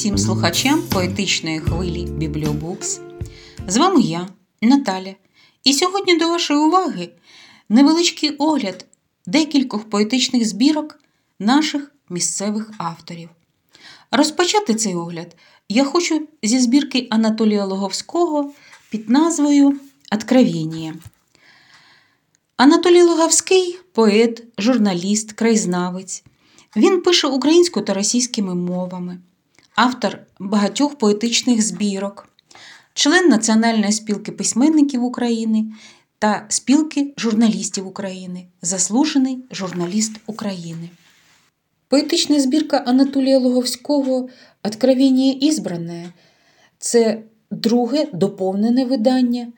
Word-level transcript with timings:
всім 0.00 0.18
слухачам 0.18 0.82
поетичної 0.82 1.60
хвилі 1.60 2.04
Бібліобукс. 2.04 3.00
З 3.68 3.76
вами 3.76 4.00
я, 4.00 4.28
Наталя, 4.62 5.14
і 5.64 5.72
сьогодні 5.72 6.18
до 6.18 6.28
вашої 6.28 6.60
уваги 6.60 7.10
невеличкий 7.68 8.30
огляд 8.30 8.86
декількох 9.26 9.90
поетичних 9.90 10.48
збірок 10.48 11.00
наших 11.38 11.92
місцевих 12.10 12.70
авторів. 12.78 13.28
Розпочати 14.10 14.74
цей 14.74 14.94
огляд 14.94 15.36
я 15.68 15.84
хочу 15.84 16.28
зі 16.42 16.58
збірки 16.58 17.06
Анатолія 17.10 17.64
Логовського 17.64 18.52
під 18.90 19.10
назвою 19.10 19.80
Откровення. 20.12 20.94
Анатолій 22.56 23.02
Логовський 23.02 23.78
поет, 23.92 24.44
журналіст, 24.58 25.32
краєзнавець. 25.32 26.24
Він 26.76 27.00
пише 27.00 27.28
українською 27.28 27.86
та 27.86 27.94
російськими 27.94 28.54
мовами, 28.54 29.18
автор 29.80 30.18
багатьох 30.38 30.94
поетичних 30.94 31.62
збірок, 31.62 32.28
член 32.94 33.28
Національної 33.28 33.92
спілки 33.92 34.32
письменників 34.32 35.04
України 35.04 35.66
та 36.18 36.46
спілки 36.48 37.14
журналістів 37.16 37.86
України, 37.86 38.46
заслужений 38.62 39.38
журналіст 39.50 40.12
України. 40.26 40.90
Поетична 41.88 42.40
збірка 42.40 42.76
Анатолія 42.76 43.38
Логовського 43.38 44.28
Откровення 44.62 45.32
ізбране 45.32 46.12
це 46.78 47.22
друге 47.50 48.06
доповнене 48.12 48.84
видання. 48.84 49.52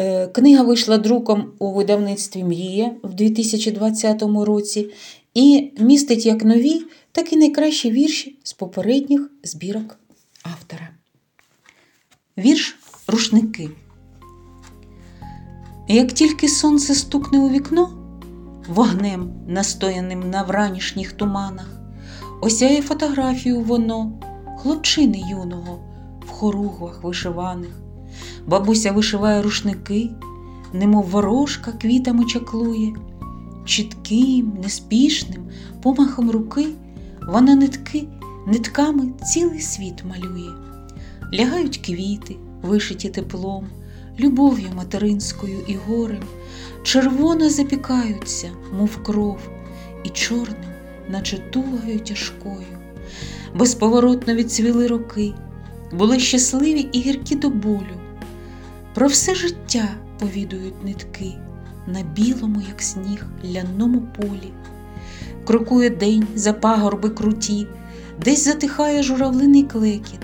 Е, 0.00 0.26
книга 0.26 0.62
вийшла 0.62 0.98
друком 0.98 1.52
у 1.58 1.72
видавництві 1.72 2.44
Мрія 2.44 2.90
в 3.02 3.14
2020 3.14 4.22
році 4.22 4.90
і 5.34 5.72
містить 5.78 6.26
як 6.26 6.44
нові, 6.44 6.82
так 7.14 7.32
і 7.32 7.36
найкращі 7.36 7.90
вірші 7.90 8.38
з 8.42 8.52
попередніх 8.52 9.30
збірок 9.42 9.98
автора. 10.42 10.88
Вірш 12.38 12.76
Рушники. 13.06 13.70
Як 15.88 16.12
тільки 16.12 16.48
сонце 16.48 16.94
стукне 16.94 17.38
у 17.38 17.48
вікно, 17.48 17.90
вогнем, 18.68 19.32
настояним 19.48 20.30
на 20.30 20.42
вранішніх 20.42 21.12
туманах, 21.12 21.80
осяє 22.40 22.82
фотографію 22.82 23.60
воно, 23.60 24.20
хлопчини 24.58 25.22
юного 25.30 25.78
в 26.26 26.28
хоругвах 26.28 27.02
вишиваних. 27.02 27.80
Бабуся 28.46 28.92
вишиває 28.92 29.42
рушники, 29.42 30.10
немов 30.72 31.04
ворожка 31.04 31.72
квітами 31.72 32.24
чаклує. 32.24 32.94
Чітким, 33.64 34.58
неспішним 34.62 35.50
помахом 35.82 36.30
руки 36.30 36.66
вона 37.26 37.54
нитки, 37.54 38.04
нитками 38.46 39.12
цілий 39.24 39.60
світ 39.60 40.04
малює. 40.04 40.50
Лягають 41.34 41.78
квіти, 41.78 42.36
вишиті 42.62 43.08
теплом, 43.08 43.66
любов'ю 44.20 44.68
материнською 44.76 45.58
і 45.66 45.76
горем, 45.76 46.22
червоно 46.82 47.50
запікаються, 47.50 48.50
мов 48.72 49.02
кров, 49.02 49.38
і 50.04 50.08
чорним, 50.08 50.70
наче 51.08 51.38
тугою 51.38 52.00
тяжкою. 52.00 52.78
Безповоротно 53.54 54.34
відцвіли 54.34 54.86
роки, 54.86 55.34
були 55.92 56.20
щасливі 56.20 56.88
і 56.92 57.00
гіркі 57.00 57.34
до 57.34 57.50
болю. 57.50 58.00
Про 58.94 59.06
все 59.06 59.34
життя 59.34 59.88
повідують 60.18 60.84
нитки 60.84 61.32
на 61.86 62.02
білому, 62.02 62.62
як 62.68 62.82
сніг, 62.82 63.26
ляному 63.44 64.02
полі. 64.16 64.52
Крокує 65.46 65.90
день 65.90 66.26
за 66.34 66.52
пагорби 66.52 67.10
круті, 67.10 67.66
десь 68.24 68.44
затихає 68.44 69.02
журавлиний 69.02 69.62
клекіт, 69.62 70.20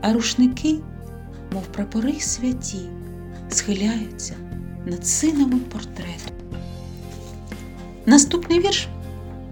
а 0.00 0.12
рушники, 0.12 0.78
мов 1.52 1.62
прапори 1.62 2.20
святі, 2.20 2.80
схиляються 3.48 4.34
над 4.86 5.06
синовим 5.06 5.60
портретом. 5.60 6.32
Наступний 8.06 8.60
вірш 8.60 8.88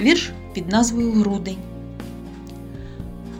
вірш 0.00 0.32
під 0.54 0.68
назвою 0.68 1.12
Грудень. 1.12 1.58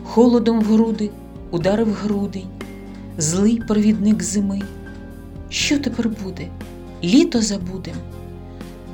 Холодом 0.03 0.59
в 0.59 0.63
груди 0.63 1.09
ударив 1.51 1.93
грудень, 1.93 2.47
злий 3.17 3.61
провідник 3.67 4.23
зими. 4.23 4.61
Що 5.49 5.79
тепер 5.79 6.09
буде? 6.23 6.47
Літо 7.03 7.41
забудем, 7.41 7.95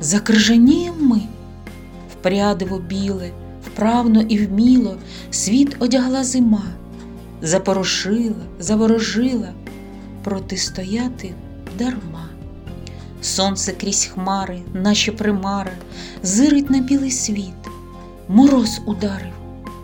закрижанієм 0.02 0.94
ми, 1.00 1.22
впрядиво 2.20 2.80
біле, 2.80 3.32
вправно 3.66 4.22
і 4.22 4.38
вміло 4.38 4.98
світ 5.32 5.76
одягла 5.80 6.24
зима, 6.24 6.66
запорошила, 7.42 8.46
заворожила, 8.60 9.54
протистояти 10.24 11.34
дарма. 11.78 12.30
Сонце 13.22 13.72
крізь 13.72 14.06
хмари, 14.06 14.62
наче 14.74 15.12
примара, 15.12 15.72
зирить 16.24 16.70
на 16.70 16.80
білий 16.80 17.12
світ, 17.12 17.68
мороз 18.28 18.82
ударив, 18.86 19.34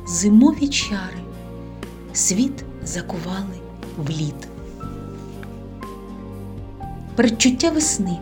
зимові 0.08 0.68
чари, 0.68 1.20
світ 2.14 2.66
закували 2.86 3.60
в 3.98 4.10
лід. 4.10 4.48
Передчуття 7.16 7.70
весни. 7.70 8.18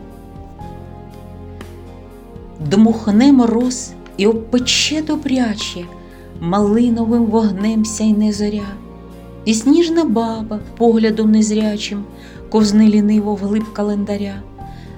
Дмухне 2.59 3.31
мороз 3.31 3.91
і 4.17 4.27
обпече 4.27 5.01
добряче, 5.01 5.85
малиновим 6.39 7.25
вогнем 7.25 7.85
сяйне 7.85 8.33
зоря, 8.33 8.67
і 9.45 9.53
сніжна 9.53 10.03
баба 10.03 10.59
поглядом 10.77 11.31
незрячим 11.31 12.03
ковзне 12.49 12.87
ліниво 12.87 13.35
вглиб 13.35 13.73
календаря. 13.73 14.41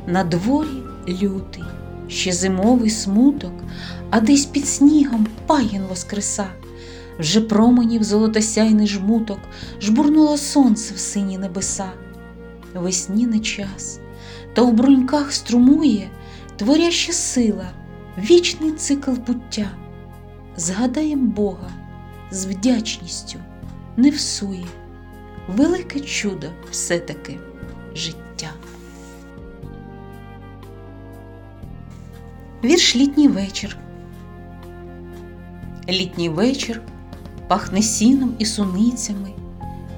На 0.08 0.24
дворі 0.24 0.68
лютий, 1.08 1.64
ще 2.08 2.32
зимовий 2.32 2.90
смуток, 2.90 3.54
а 4.10 4.20
десь 4.20 4.46
під 4.46 4.68
снігом 4.68 5.28
паїн 5.46 5.82
воскреса, 5.90 6.48
вже 7.20 7.42
променів 7.42 8.04
золотосяйний 8.04 8.88
жмуток, 8.88 9.40
жбурнуло 9.82 10.38
сонце 10.38 10.94
в 10.96 10.98
сині 10.98 11.38
небеса. 11.38 11.92
Весніний 12.74 13.40
час, 13.40 14.00
та 14.54 14.62
у 14.62 14.72
бруньках 14.72 15.34
струмує 15.34 16.10
творяща 16.58 17.14
сила, 17.14 17.70
вічний 18.18 18.72
цикл 18.72 19.12
буття. 19.12 19.72
Згадаєм 20.58 21.28
Бога 21.28 21.70
з 22.32 22.46
вдячністю 22.46 23.40
не 23.98 24.10
всує, 24.10 24.66
велике 25.48 26.00
чудо 26.00 26.48
все-таки 26.72 27.40
життя. 27.96 28.50
Вірш 32.64 32.96
літній 32.96 33.28
вечір. 33.28 33.78
Літній 35.90 36.30
вечір 36.30 36.82
пахне 37.48 37.82
сіном 37.82 38.34
і 38.40 38.46
суницями. 38.46 39.32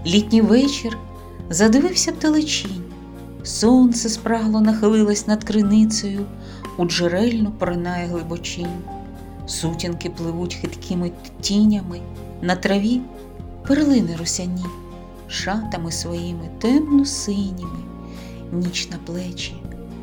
Літній 0.05 0.41
вечір 0.41 0.97
задивився 1.49 2.11
телечінь. 2.11 2.83
Сонце 3.43 4.09
спрагло 4.09 4.61
нахилилось 4.61 5.27
над 5.27 5.43
криницею, 5.43 6.25
у 6.77 6.85
джерельну 6.85 7.51
поринає 7.51 8.07
глибочінь. 8.07 8.81
Сутінки 9.47 10.09
пливуть 10.09 10.55
хиткими 10.55 11.11
тінями, 11.41 11.99
на 12.41 12.55
траві 12.55 13.01
перлини 13.67 14.15
русяні, 14.19 14.65
шатами 15.27 15.91
своїми 15.91 16.49
темно-синіми, 16.59 17.79
ніч 18.51 18.89
на 18.91 18.97
плечі 18.97 19.55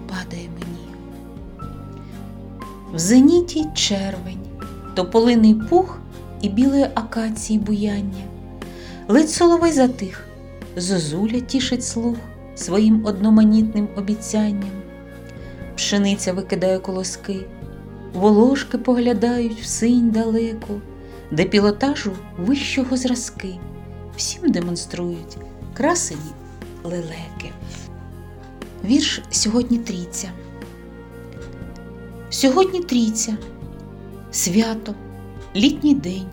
падає 0.09 0.49
мені. 0.49 0.89
В 2.95 2.99
зеніті 2.99 3.67
червень, 3.75 4.47
тополиний 4.95 5.55
пух 5.55 5.99
і 6.41 6.49
білої 6.49 6.87
акації 6.95 7.59
буяння, 7.59 8.25
ледь 9.09 9.31
соловей 9.31 9.73
затих, 9.73 10.27
зозуля 10.77 11.41
тішить 11.41 11.85
слух 11.85 12.17
своїм 12.55 13.05
одноманітним 13.07 13.89
обіцянням. 13.97 14.84
Пшениця 15.77 16.33
викидає 16.33 16.79
колоски, 16.79 17.41
волошки 18.13 18.79
поглядають 18.79 19.61
в 19.61 19.65
синь 19.65 20.11
далеку, 20.11 20.81
де 21.31 21.45
пілотажу 21.45 22.13
вищого 22.39 22.97
зразки. 22.97 23.59
Всім 24.17 24.51
демонструють 24.51 25.37
красені 25.77 26.21
лелеки. 26.85 27.53
Вірш 28.85 29.23
сьогодні 29.31 29.79
трійця. 29.79 30.29
Сьогодні 32.31 32.81
трійця, 32.81 33.37
свято, 34.31 34.95
літній 35.57 35.95
день, 35.95 36.27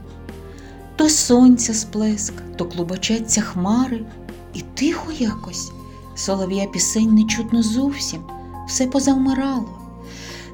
то 0.96 1.10
сонця 1.10 1.74
сплеск, 1.74 2.34
то 2.58 2.66
клубочаться 2.66 3.42
хмари, 3.42 4.06
і 4.54 4.62
тихо 4.74 5.12
якось 5.12 5.72
солов'я 6.16 6.66
пісень 6.66 7.14
не 7.14 7.24
чутно 7.24 7.64
зовсім, 7.64 8.22
все 8.68 8.88
позавмирало. 8.88 9.82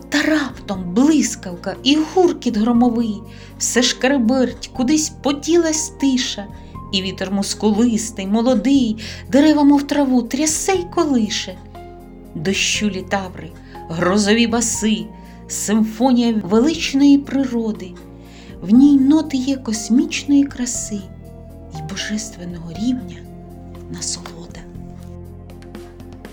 Та 0.10 0.22
раптом 0.22 0.94
блискавка 0.94 1.76
і 1.84 1.98
гуркіт 2.14 2.58
громовий, 2.58 3.22
все 3.58 3.84
шкереберть, 3.84 4.70
кудись 4.74 5.10
поділась 5.10 5.90
тиша, 5.90 6.46
і 6.92 7.02
вітер 7.02 7.32
мускулистий, 7.32 8.28
молодий, 8.28 8.98
дерева, 9.32 9.64
мов 9.64 9.84
траву, 9.84 10.22
трясе 10.22 10.74
й 10.74 10.84
колише. 10.96 11.58
Дощу 12.36 12.90
літаври, 12.90 13.52
грозові 13.90 14.48
баси, 14.48 15.06
симфонія 15.48 16.42
величної 16.44 17.18
природи, 17.18 17.92
в 18.62 18.74
ній 18.74 19.00
ноти 19.00 19.38
є 19.38 19.58
космічної 19.58 20.44
краси 20.44 21.00
і 21.80 21.90
божественного 21.90 22.72
рівня 22.72 23.18
насолода. 23.92 24.60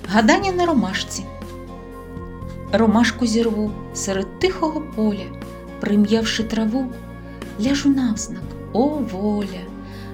Гадання 0.08 0.52
на 0.52 0.66
ромашці. 0.66 1.22
Ромашку 2.76 3.26
зірву 3.26 3.70
серед 3.94 4.38
тихого 4.38 4.80
поля, 4.80 5.26
прим'явши 5.80 6.42
траву, 6.42 6.86
ляжу 7.60 7.88
навзнак, 7.88 8.42
о 8.72 8.86
воля, 8.88 9.60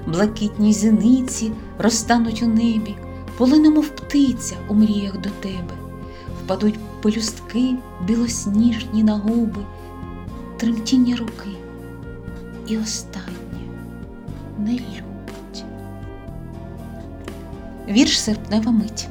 блакитні 0.07 0.73
зениці 0.73 1.53
розтануть 1.79 2.43
у 2.43 2.47
небі, 2.47 2.97
полинемо 3.37 3.81
в 3.81 3.89
птиця 3.89 4.57
у 4.69 4.75
мріях 4.75 5.21
до 5.21 5.29
тебе, 5.31 5.75
впадуть 6.45 6.79
пелюстки 7.03 7.75
білосніжні 8.07 9.03
на 9.03 9.17
губи, 9.17 9.65
тремтіння 10.57 11.17
руки 11.17 11.51
і 12.67 12.79
останнє 12.79 13.71
не 14.59 14.73
любить. 14.73 15.65
Вірш 17.89 18.21
серпнева 18.21 18.73
мить. 18.73 19.09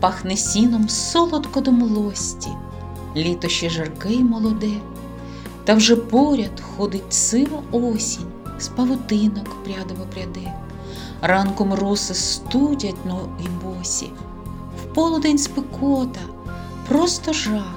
Пахне 0.00 0.36
сіном 0.36 0.88
солодко 0.88 1.60
до 1.60 1.72
млості, 1.72 2.48
літо 3.16 3.48
ще 3.48 3.70
жарке 3.70 4.08
й 4.08 4.24
молоде, 4.24 4.72
та 5.64 5.74
вже 5.74 5.96
поряд 5.96 6.60
ходить 6.60 7.14
сива 7.14 7.62
осінь, 7.72 8.26
з 8.58 8.68
павутинок 8.68 9.64
прядово 9.64 10.06
пряде, 10.14 10.54
ранком 11.22 11.74
роси 11.74 12.14
студять 12.14 13.06
ноги 13.06 13.48
босі, 13.64 14.10
в 14.82 14.94
полудень 14.94 15.38
спекота, 15.38 16.20
просто 16.88 17.32
жах, 17.32 17.74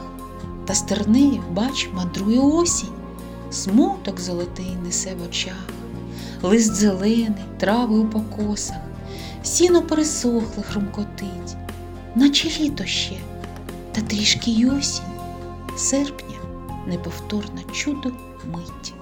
та 0.66 0.74
стернею, 0.74 1.44
бач, 1.52 1.90
мандрує 1.94 2.40
осінь, 2.40 2.90
смуток 3.52 4.20
золотий 4.20 4.78
несе 4.84 5.16
в 5.16 5.30
очах, 5.30 5.66
лист 6.42 6.76
зелений, 6.76 7.46
трави 7.60 8.00
у 8.00 8.06
покосах, 8.06 8.78
сіно 9.44 9.82
пересохле 9.82 10.64
хрумкотить 10.64 11.56
наче 12.16 12.50
літо 12.50 12.86
ще, 12.86 13.20
та 13.92 14.02
трішки 14.02 14.52
й 14.52 14.66
осінь, 14.66 15.20
серпня 15.78 16.40
неповторна 16.88 17.64
чудо 17.74 18.12
мить. 18.46 18.94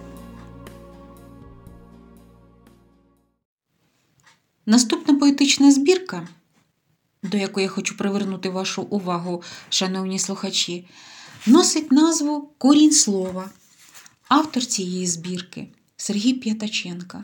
Наступна 4.65 5.15
поетична 5.15 5.71
збірка, 5.71 6.27
до 7.23 7.38
якої 7.38 7.63
я 7.63 7.69
хочу 7.69 7.97
привернути 7.97 8.50
вашу 8.50 8.81
увагу, 8.81 9.44
шановні 9.69 10.19
слухачі, 10.19 10.88
носить 11.47 11.91
назву 11.91 12.53
Корінь 12.57 12.91
слова. 12.91 13.50
Автор 14.27 14.65
цієї 14.65 15.07
збірки 15.07 15.67
Сергій 15.97 16.33
П'ятаченка. 16.33 17.23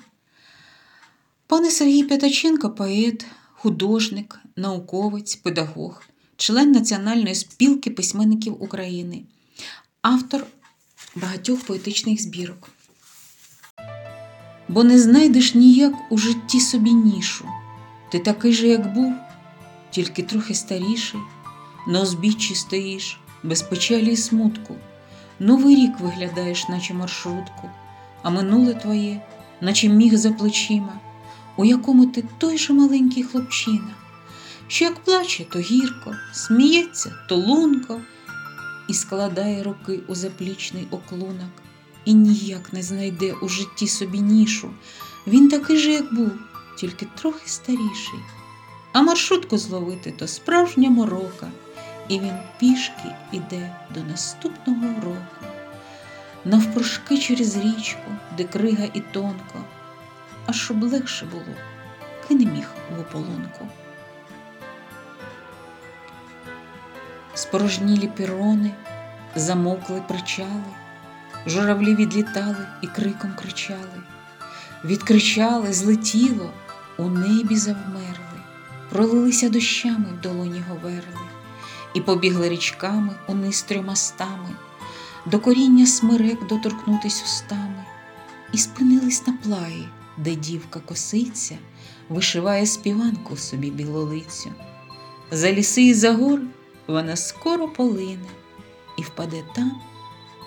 Пане 1.48 1.72
Сергій 1.72 2.04
П'ятаченко 2.04 2.70
поет, 2.70 3.26
художник, 3.66 4.40
науковець, 4.56 5.36
педагог, 5.36 6.04
член 6.38 6.72
Національної 6.72 7.36
спілки 7.36 7.90
письменників 7.90 8.64
України, 8.64 9.22
автор 10.02 10.46
багатьох 11.16 11.60
поетичних 11.60 12.22
збірок. 12.22 12.70
Бо 14.68 14.84
не 14.84 15.00
знайдеш 15.00 15.56
ніяк 15.56 15.94
у 16.10 16.18
житті 16.18 16.60
собі 16.60 16.94
нішу. 16.94 17.46
Ти 18.12 18.20
такий 18.20 18.54
же, 18.54 18.68
як 18.68 18.94
був, 18.94 19.14
тільки 19.90 20.24
трохи 20.24 20.54
старіший, 20.54 21.20
на 21.88 22.02
узбіччі 22.02 22.56
стоїш, 22.56 23.20
без 23.44 23.62
печалі 23.62 24.12
й 24.12 24.18
смутку. 24.18 24.76
Новий 25.40 25.76
рік 25.76 26.00
виглядаєш, 26.00 26.70
наче 26.70 26.94
маршрутку, 26.94 27.70
а 28.24 28.30
минуле 28.30 28.74
твоє, 28.74 29.22
наче 29.62 29.90
міг 29.90 30.16
за 30.16 30.32
плечима 30.32 31.00
у 31.58 31.66
якому 31.66 32.06
ти 32.06 32.24
той 32.38 32.58
же 32.58 32.74
маленький 32.74 33.24
хлопчина, 33.24 33.96
що 34.68 34.86
як 34.86 34.96
плаче, 34.96 35.46
то 35.50 35.60
гірко, 35.60 36.16
сміється, 36.34 37.16
то 37.30 37.36
лунко, 37.36 38.02
і 38.88 38.94
складає 38.94 39.64
руки 39.64 40.00
у 40.08 40.16
заплічний 40.16 40.88
оклунок, 40.92 41.52
і 42.06 42.14
ніяк 42.14 42.74
не 42.74 42.84
знайде 42.84 43.34
у 43.42 43.50
житті 43.50 43.88
собі 43.88 44.20
нішу. 44.20 44.70
Він 45.28 45.50
такий 45.50 45.78
же, 45.78 45.92
як 45.92 46.14
був, 46.14 46.32
тільки 46.78 47.08
трохи 47.16 47.50
старіший. 47.50 48.20
А 48.94 49.02
маршрутку 49.02 49.58
зловити 49.58 50.12
то 50.12 50.28
справжня 50.28 50.90
морока, 50.90 51.52
і 52.10 52.20
він 52.20 52.34
пішки 52.60 53.16
іде 53.32 53.76
до 53.94 54.04
наступного 54.04 55.02
року. 55.04 55.54
Навпрошки 56.46 57.18
через 57.18 57.58
річку, 57.58 58.12
де 58.38 58.44
крига 58.44 58.88
і 58.94 59.00
тонко 59.00 59.64
а 60.46 60.54
щоб 60.54 60.84
легше 60.84 61.26
було, 61.26 61.56
ки 62.28 62.36
не 62.36 62.46
міг 62.46 62.68
в 62.98 63.00
ополонку. 63.00 63.68
Спорожнілі 67.34 68.08
пірони, 68.08 68.72
замовкли 69.36 70.04
причали, 70.08 70.74
журавлі 71.48 71.96
відлітали 71.96 72.68
і 72.82 72.88
криком 72.88 73.34
кричали, 73.36 74.02
відкричали, 74.86 75.74
злетіло, 75.74 76.50
у 76.98 77.10
небі 77.10 77.58
завмерли, 77.58 78.40
пролилися 78.90 79.50
дощами 79.50 80.06
в 80.18 80.22
долоні 80.22 80.64
говерли, 80.70 81.28
і 81.94 82.02
побігли 82.02 82.50
річками 82.50 83.16
униз 83.28 83.62
трьомастами, 83.62 84.50
до 85.26 85.40
коріння 85.40 85.86
смирек 85.86 86.48
доторкнутись 86.48 87.24
устами, 87.24 87.86
і 88.52 88.58
спинились 88.58 89.28
на 89.28 89.34
плаї 89.34 89.90
де 90.18 90.36
дівка 90.36 90.80
косиця 90.80 91.58
вишиває 92.10 92.66
співанку 92.66 93.38
собі 93.38 93.72
білолицю. 93.72 94.52
За 95.32 95.52
ліси 95.52 95.82
і 95.82 95.94
за 95.94 96.14
гори 96.14 96.44
вона 96.88 97.16
скоро 97.16 97.68
полине 97.68 98.30
і 98.98 99.02
впаде 99.02 99.44
там, 99.56 99.82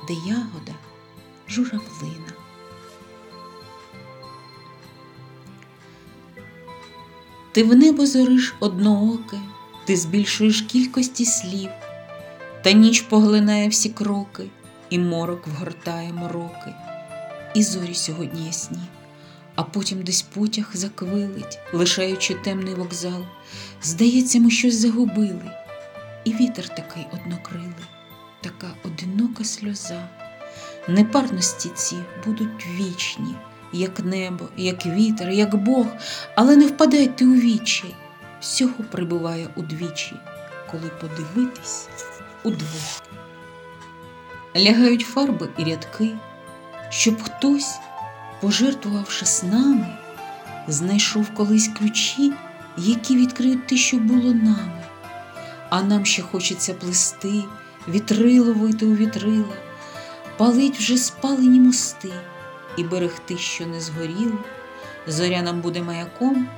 де 0.09 0.15
ягода 0.15 0.75
журавлина. 1.49 2.33
Ти 7.53 7.65
в 7.65 7.77
небо 7.77 8.07
зориш 8.07 8.55
однооке, 8.61 9.39
ти 9.85 9.97
збільшуєш 9.97 10.61
кількості 10.61 11.25
слів, 11.25 11.69
та 12.65 12.73
ніч 12.73 13.01
поглинає 13.01 13.69
всі 13.69 13.89
кроки, 13.89 14.51
і 14.91 14.99
морок 14.99 15.47
вгортає 15.47 16.13
мороки, 16.13 16.75
і 17.55 17.63
зорі 17.63 17.95
сьогодні 17.95 18.47
ясні 18.47 18.79
а 19.59 19.63
потім 19.63 20.03
десь 20.03 20.23
потяг 20.23 20.71
заквилить, 20.75 21.59
лишаючи 21.73 22.35
темний 22.35 22.75
вокзал. 22.75 23.25
Здається, 23.83 24.41
ми 24.41 24.51
щось 24.51 24.75
загубили, 24.75 25.51
і 26.25 26.33
вітер 26.33 26.69
такий 26.69 27.07
однокрилий, 27.13 27.89
така 28.41 28.67
одинока 28.85 29.45
сльоза. 29.45 30.09
Непарності 30.89 31.71
ці 31.75 31.97
будуть 32.27 32.67
вічні, 32.67 33.35
як 33.73 34.01
небо, 34.01 34.49
як 34.57 34.87
вітер, 34.87 35.31
як 35.31 35.55
Бог, 35.55 35.87
але 36.35 36.57
не 36.57 36.67
впадайте 36.67 37.27
у 37.27 37.35
вічі, 37.35 37.95
всього 38.41 38.85
прибуває 38.91 39.49
удвічі, 39.57 40.17
коли 40.71 40.91
подивитись 41.01 41.89
удвох. 42.43 43.03
Лягають 44.57 45.07
фарби 45.07 45.49
і 45.59 45.65
рядки, 45.65 46.17
щоб 46.91 47.23
хтось 47.23 47.79
пожертвувавши 48.41 49.27
снами, 49.27 49.87
знайшов 50.69 51.35
колись 51.35 51.71
ключі, 51.79 52.33
які 52.77 53.17
відкриють 53.17 53.67
те, 53.67 53.77
що 53.77 53.97
було 53.97 54.35
нами, 54.35 54.83
а 55.71 55.83
нам 55.83 56.05
ще 56.05 56.23
хочеться 56.23 56.75
плести, 56.75 57.45
вітрило 57.89 58.53
вийти 58.53 58.87
у 58.87 58.95
вітрила, 58.95 59.57
палить 60.37 60.79
вже 60.79 60.97
спалені 60.97 61.61
мости 61.61 62.13
і 62.77 62.85
берегти, 62.85 63.39
що 63.39 63.67
не 63.67 63.81
згоріло, 63.81 64.39
зоря 65.07 65.43
нам 65.43 65.61
буде 65.61 65.83
маяком, 65.83 66.49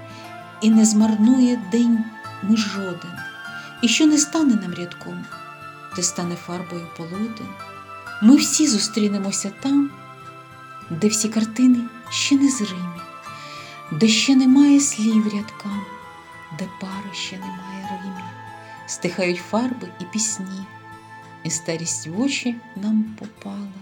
і 0.60 0.70
не 0.70 0.84
змарнує 0.84 1.60
день 1.72 2.04
ми 2.42 2.56
жоден, 2.56 3.12
і 3.82 3.88
що 3.88 4.06
не 4.06 4.18
стане 4.18 4.54
нам 4.54 4.74
рядком, 4.74 5.24
те 5.96 6.02
стане 6.02 6.34
фарбою 6.34 6.86
полотен. 6.96 7.48
Ми 8.22 8.36
всі 8.36 8.66
зустрінемося 8.66 9.52
там 9.62 9.90
де 10.90 11.08
всі 11.08 11.28
картини 11.28 11.78
ще 12.10 12.34
не 12.34 12.50
зримі, 12.50 13.00
де 13.92 14.08
ще 14.08 14.36
немає 14.36 14.80
слів 14.80 15.24
рядкам, 15.24 15.82
де 16.58 16.68
пари 16.80 17.14
ще 17.14 17.36
немає 17.36 18.00
римі, 18.02 18.24
стихають 18.86 19.42
фарби 19.50 19.88
і 20.00 20.04
пісні, 20.04 20.64
і 21.44 21.50
старість 21.50 22.06
в 22.06 22.20
очі 22.20 22.54
нам 22.76 23.16
попала, 23.18 23.72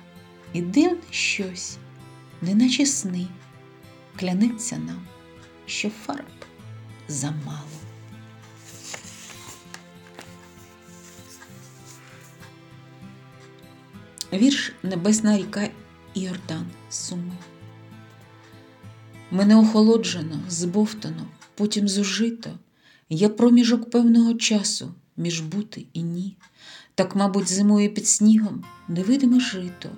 і 0.52 0.62
дивне 0.62 0.98
щось, 1.10 1.78
неначе 2.42 2.86
сни, 2.86 3.26
клянеться 4.16 4.76
нам, 4.76 5.02
що 5.66 5.90
фарб 5.90 6.24
замало. 7.08 7.62
Вірш 14.32 14.72
Небесна 14.82 15.38
ріка 15.38 15.68
Іордан 16.22 16.66
Суми. 16.90 17.36
Мене 19.30 19.56
охолоджено, 19.56 20.40
збовтано, 20.48 21.26
потім 21.54 21.88
зужито, 21.88 22.50
я 23.08 23.28
проміжок 23.28 23.90
певного 23.90 24.34
часу 24.34 24.94
між 25.16 25.40
бути 25.40 25.84
і 25.92 26.02
ні. 26.02 26.36
Так, 26.94 27.16
мабуть, 27.16 27.48
зимує 27.48 27.88
під 27.88 28.08
снігом 28.08 28.64
невидиме 28.88 29.40
жито, 29.40 29.88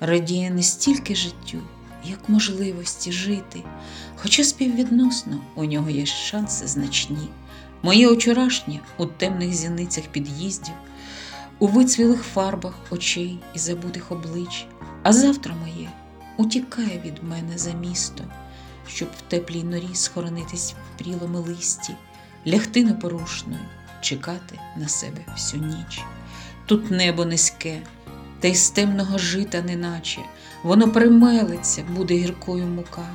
радіє 0.00 0.50
не 0.50 0.62
стільки 0.62 1.14
життю, 1.14 1.58
як 2.04 2.28
можливості 2.28 3.12
жити, 3.12 3.62
хоча 4.16 4.44
співвідносно 4.44 5.40
у 5.54 5.64
нього 5.64 5.90
є 5.90 6.06
шанси 6.06 6.66
значні. 6.66 7.28
Моє 7.82 8.08
вчорашнє 8.08 8.80
у 8.98 9.06
темних 9.06 9.54
зіницях 9.54 10.04
під'їздів, 10.04 10.74
у 11.58 11.66
вицвілих 11.66 12.22
фарбах 12.22 12.74
очей 12.90 13.38
і 13.54 13.58
забутих 13.58 14.12
облич, 14.12 14.66
а 15.02 15.12
завтра 15.12 15.54
моє 15.54 15.90
утікає 16.36 17.02
від 17.04 17.22
мене 17.22 17.58
за 17.58 17.72
місто, 17.72 18.24
щоб 18.88 19.08
в 19.18 19.20
теплій 19.20 19.64
норі 19.64 19.94
схоронитись 19.94 20.72
в 20.72 20.98
прілому 20.98 21.38
листі, 21.38 21.94
лягти 22.46 22.84
непорушною, 22.84 23.60
чекати 24.00 24.58
на 24.76 24.88
себе 24.88 25.20
всю 25.32 25.62
ніч. 25.62 26.02
Тут 26.66 26.90
небо 26.90 27.24
низьке, 27.24 27.82
та 28.40 28.48
й 28.48 28.54
з 28.54 28.70
темного 28.70 29.18
жита, 29.18 29.62
неначе, 29.62 30.20
воно 30.62 30.92
примелиться, 30.92 31.84
буде 31.96 32.14
гіркою 32.14 32.66
мука. 32.66 33.08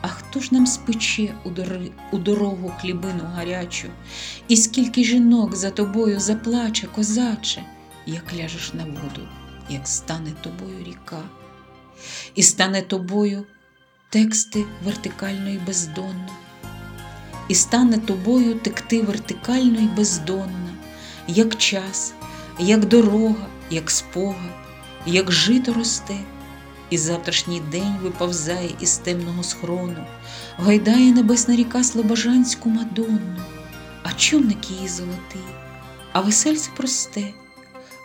А 0.00 0.08
хто 0.08 0.40
ж 0.40 0.48
нам 0.52 0.66
спече 0.66 1.34
у, 1.44 1.50
дори, 1.50 1.90
у 2.12 2.18
дорогу 2.18 2.72
хлібину 2.80 3.24
гарячу, 3.34 3.88
і 4.48 4.56
скільки 4.56 5.04
жінок 5.04 5.56
за 5.56 5.70
тобою 5.70 6.20
заплаче, 6.20 6.86
козаче, 6.86 7.64
як 8.06 8.34
ляжеш 8.34 8.74
на 8.74 8.84
воду, 8.84 9.28
як 9.70 9.88
стане 9.88 10.32
тобою 10.40 10.84
ріка, 10.84 11.22
і 12.34 12.42
стане 12.42 12.82
тобою 12.82 13.44
тексти 14.10 14.64
вертикально 14.84 15.50
і 15.50 15.58
бездонно, 15.58 16.30
і 17.48 17.54
стане 17.54 17.98
тобою 17.98 18.54
текти 18.54 19.02
вертикально 19.02 19.80
і 19.80 19.86
бездонно, 19.96 20.70
як 21.28 21.56
час, 21.56 22.14
як 22.58 22.84
дорога, 22.84 23.46
як 23.70 23.90
спогад, 23.90 24.54
як 25.06 25.32
жито 25.32 25.72
росте. 25.72 26.16
І 26.90 26.98
завтрашній 26.98 27.60
день 27.60 27.96
виповзає 28.02 28.70
із 28.80 28.98
темного 28.98 29.42
схрону, 29.42 30.06
гайдає 30.56 31.12
небесна 31.12 31.56
ріка 31.56 31.84
Слобожанську 31.84 32.68
мадонну, 32.68 33.42
а 34.02 34.12
човник 34.12 34.70
її 34.70 34.88
золотий, 34.88 35.42
а 36.12 36.20
весельце 36.20 36.70
просте, 36.76 37.32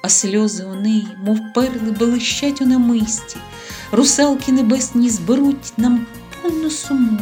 а 0.02 0.10
сльози 0.10 0.64
у 0.64 0.76
неї, 0.76 1.08
мов 1.18 1.40
перли, 1.54 1.92
блищать 1.92 2.62
у 2.62 2.66
намисті, 2.66 3.38
русалки 3.92 4.52
небесні 4.52 5.10
зберуть 5.10 5.74
нам 5.78 6.06
повну 6.42 6.70
суму. 6.70 7.20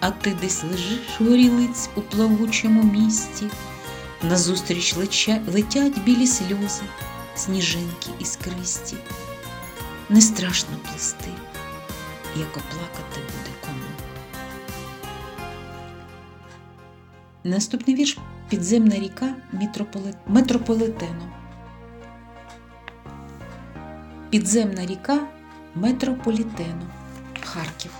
А 0.00 0.10
ти 0.10 0.36
десь 0.40 0.64
лежиш 0.64 1.00
горілиць 1.20 1.88
у 1.96 2.00
плавучому 2.00 2.82
місті, 2.82 3.46
назустріч 4.22 4.96
леча, 4.96 5.40
летять 5.52 5.98
білі 6.04 6.26
сльози, 6.26 6.82
сніжинки 7.36 8.10
іскристі 8.18 8.96
не 10.08 10.20
страшно 10.20 10.76
плести, 10.82 11.30
як 12.36 12.48
оплакати 12.48 13.20
буде 13.20 13.56
кому. 13.60 13.78
Наступний 17.44 17.96
вірш 17.96 18.18
підземна 18.48 18.98
ріка 18.98 19.34
метрополитену. 20.26 21.28
Підземна 24.30 24.86
ріка 24.86 25.18
метрополітену 25.74 26.86
Харків. 27.40 27.90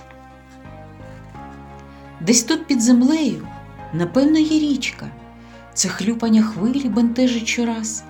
Десь 2.21 2.43
тут 2.43 2.67
під 2.67 2.81
землею, 2.81 3.47
напевно, 3.93 4.39
є 4.39 4.59
річка. 4.59 5.07
Це 5.73 5.89
хлюпання 5.89 6.43
хвилі 6.43 6.89
бентежить 6.89 7.47
щораз, 7.47 8.03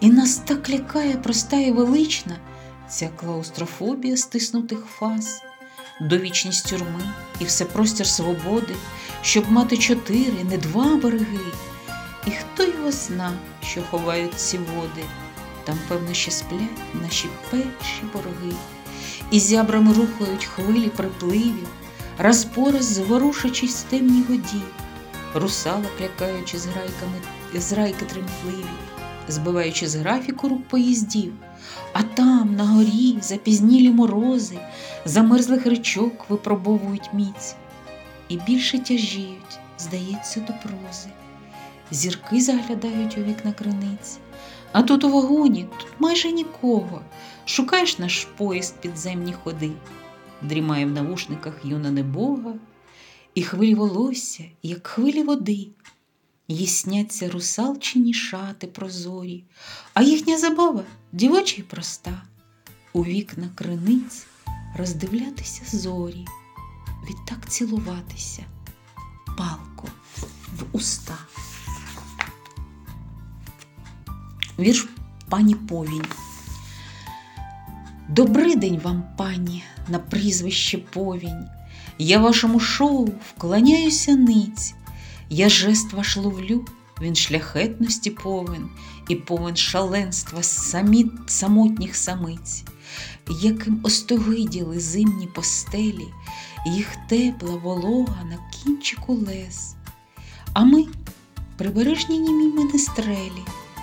і 0.00 0.10
нас 0.10 0.36
так 0.36 0.70
лякає 0.70 1.16
проста 1.16 1.56
і 1.56 1.70
велична 1.70 2.36
ця 2.88 3.08
клаустрофобія 3.08 4.16
стиснутих 4.16 4.84
фаз, 4.84 5.42
довічність 6.00 6.70
тюрми 6.70 7.10
і 7.40 7.44
все 7.44 7.64
простір 7.64 8.06
свободи, 8.06 8.74
щоб 9.22 9.52
мати 9.52 9.76
чотири, 9.76 10.44
не 10.50 10.58
два 10.58 10.96
береги. 10.96 11.52
І 12.26 12.30
хто 12.30 12.64
його 12.64 12.92
зна, 12.92 13.32
що 13.62 13.82
ховають 13.82 14.34
ці 14.34 14.58
води, 14.58 15.04
там, 15.64 15.78
певно, 15.88 16.14
ще 16.14 16.30
сплять 16.30 17.02
наші 17.02 17.28
перші 17.50 18.02
бороги, 18.12 18.56
і 19.30 19.40
зябрами 19.40 19.92
рухають 19.92 20.44
хвилі 20.44 20.88
припливів, 20.88 21.68
раз 22.18 22.44
по 22.44 22.70
раз 22.70 22.84
зворушачись 22.84 23.84
в 23.84 23.90
темній 23.90 24.22
воді, 24.28 24.62
русалок 25.34 25.92
лякаючи 26.00 26.58
з 26.58 26.66
грайками, 26.66 27.16
з 27.54 27.72
райки 27.72 28.04
тремтливі, 28.04 28.70
збиваючи 29.28 29.88
з 29.88 29.94
графіку 29.94 30.48
рук 30.48 30.68
поїздів. 30.68 31.32
А 31.92 32.02
там, 32.02 32.54
на 32.56 32.64
горі, 32.64 33.18
запізнілі 33.22 33.90
морози, 33.90 34.58
замерзлих 35.04 35.66
речок 35.66 36.30
випробовують 36.30 37.10
міць 37.12 37.54
і 38.28 38.36
більше 38.36 38.78
тяжіють, 38.78 39.58
здається, 39.78 40.40
до 40.40 40.52
прози. 40.52 41.08
Зірки 41.92 42.40
заглядають 42.40 43.18
у 43.18 43.22
вікна 43.22 43.52
криниць, 43.52 44.18
а 44.72 44.82
тут 44.82 45.04
у 45.04 45.10
вагоні, 45.10 45.68
тут 45.78 45.88
майже 45.98 46.32
нікого. 46.32 47.02
Шукаєш 47.46 47.98
наш 47.98 48.24
поїзд 48.36 48.80
підземні 48.80 49.32
ходи, 49.32 49.72
дрімає 50.42 50.86
в 50.86 50.90
навушниках 50.90 51.54
юна 51.64 51.90
небога, 51.90 52.54
і 53.34 53.42
хвилі 53.42 53.74
волосся, 53.74 54.44
як 54.62 54.86
хвилі 54.86 55.22
води. 55.22 55.68
Їй 56.48 56.66
сняться 56.66 57.30
русалчині 57.30 58.14
шати 58.14 58.66
прозорі, 58.66 59.44
а 59.94 60.02
їхня 60.02 60.38
забава 60.38 60.84
дівоча 61.12 61.56
й 61.58 61.62
проста, 61.62 62.22
у 62.92 63.04
вікна 63.04 63.48
криниць 63.54 64.26
роздивлятися 64.78 65.76
зорі, 65.76 66.26
відтак 67.10 67.48
цілуватися, 67.48 68.44
палко 69.38 69.88
в 70.58 70.76
уста. 70.76 71.18
Вірш 74.58 74.88
пані 75.28 75.54
Повінь. 75.54 76.04
Добрий 78.08 78.56
день 78.56 78.80
вам, 78.84 79.04
пані, 79.16 79.64
на 79.88 79.98
прізвище 79.98 80.78
Повінь. 80.78 81.48
Я 81.98 82.18
вашому 82.18 82.60
шоу 82.60 83.08
вклоняюся 83.28 84.16
ниць. 84.16 84.74
Я 85.30 85.48
жест 85.48 85.92
ваш 85.92 86.16
ловлю, 86.16 86.64
він 87.02 87.14
шляхетності 87.14 88.10
повен 88.10 88.68
і 89.08 89.16
повен 89.16 89.56
шаленства 89.56 90.42
самі, 90.42 91.10
самотніх 91.26 91.96
самиць, 91.96 92.64
яким 93.40 93.80
остогиділи 93.82 94.80
зимні 94.80 95.26
постелі, 95.26 96.08
їх 96.66 96.86
тепла 97.08 97.56
волога 97.56 98.24
на 98.24 98.38
кінчику 98.50 99.14
лез. 99.14 99.74
А 100.52 100.64
ми 100.64 100.86
прибережні 101.56 102.18
німі 102.18 102.46
менестрелі, 102.46 103.42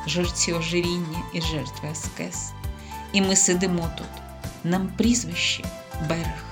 жерці 0.10 0.54
ожиріння 0.54 1.20
і 1.34 1.42
жертви 1.42 1.90
аскез. 1.92 2.52
І 3.14 3.22
ми 3.22 3.36
сидимо 3.36 3.90
тут, 3.98 4.08
нам 4.64 4.90
прізвище 4.98 5.64
берег. 6.10 6.44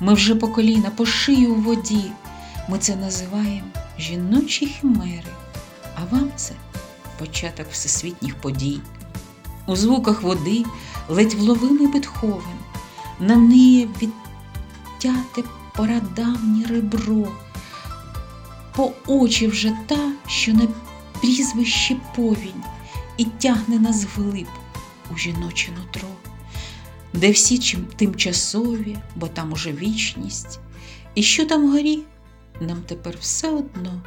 Ми 0.00 0.14
вже 0.14 0.34
по 0.34 0.48
коліна, 0.48 0.90
по 0.90 1.06
шию 1.06 1.54
у 1.54 1.60
воді. 1.60 2.04
Ми 2.68 2.78
це 2.78 2.96
називаємо 2.96 3.68
жіночі 3.98 4.66
химери, 4.66 5.32
а 5.94 6.14
вам 6.14 6.30
це 6.36 6.54
початок 7.18 7.66
всесвітніх 7.70 8.34
подій. 8.34 8.80
У 9.66 9.76
звуках 9.76 10.22
води 10.22 10.64
ледь 11.08 11.34
вловимий 11.34 11.86
Бетховен, 11.86 12.58
на 13.20 13.36
неї 13.36 13.88
відтяте 14.02 15.42
порадавнє 15.76 16.66
ребро, 16.66 17.28
по 18.76 18.92
очі 19.06 19.46
вже 19.46 19.72
та, 19.86 20.12
що 20.26 20.52
на 20.52 20.68
прізвище 21.20 21.96
повінь, 22.16 22.64
і 23.16 23.24
тягне 23.24 23.78
нас 23.78 24.04
вглиб 24.04 24.46
у 25.14 25.18
жіноче 25.18 25.72
нутро, 25.72 26.08
де 27.12 27.30
всі 27.30 27.58
чим 27.58 27.84
тимчасові, 27.84 28.96
бо 29.16 29.28
там 29.28 29.52
уже 29.52 29.72
вічність, 29.72 30.60
і 31.14 31.22
що 31.22 31.46
там 31.46 31.70
горі 31.70 32.02
нам 32.60 32.82
тепер 32.86 33.16
все 33.20 33.50
одно 33.50 34.02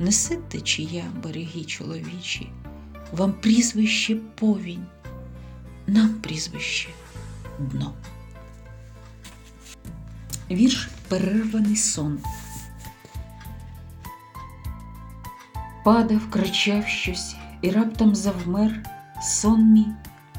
неси 0.00 0.38
течія 0.48 1.04
береги 1.22 1.64
чоловічі, 1.64 2.50
вам 3.12 3.32
прізвище 3.32 4.16
повінь, 4.34 4.86
нам 5.86 6.08
прізвище 6.08 6.88
дно. 7.58 7.94
Вірш 10.50 10.88
Перерваний 11.08 11.76
сон. 11.76 12.18
Падав, 15.84 16.30
кричав 16.30 16.86
щось 16.86 17.36
і 17.62 17.70
раптом 17.70 18.14
завмер 18.14 18.86
сон 19.22 19.64
мій, 19.64 19.86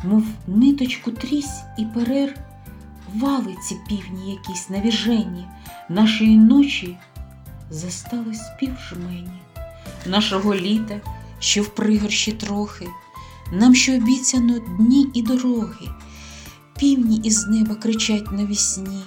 мов 0.04 0.24
ниточку 0.48 1.12
трісь 1.12 1.62
і 1.78 1.86
перер, 1.86 2.40
валиці 3.16 3.78
півні 3.88 4.32
якісь 4.32 4.70
навіжені, 4.70 5.48
нашої 5.90 6.38
ночі 6.38 6.98
застали 7.70 8.36
спів 8.36 8.78
жмені, 8.90 9.42
нашого 10.06 10.56
літа, 10.56 11.02
що 11.40 11.64
в 11.64 11.76
пригорщі 11.76 12.32
трохи, 12.32 12.88
нам 13.52 13.76
що 13.76 13.96
обіцяно 13.96 14.60
дні 14.60 15.08
і 15.14 15.22
дороги, 15.22 15.88
півні 16.80 17.18
із 17.18 17.48
неба 17.48 17.76
кричать 17.76 18.32
навісні, 18.32 19.04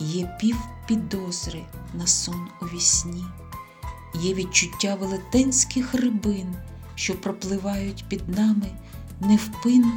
є 0.00 0.36
пів 0.40 0.56
підозри 0.86 1.62
на 1.94 2.06
сон 2.06 2.48
у 2.62 2.64
вісні. 2.64 3.24
Є 4.20 4.34
відчуття 4.34 4.96
велетенських 5.00 5.94
рибин, 5.94 6.54
що 6.94 7.20
пропливають 7.20 8.04
під 8.08 8.28
нами 8.28 8.66
невпин, 9.20 9.92